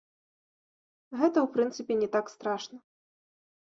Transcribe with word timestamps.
Гэта 1.19 1.31
ў 1.31 1.45
прынцыпе 1.59 1.93
не 2.03 2.09
так 2.19 2.25
страшна. 2.39 2.77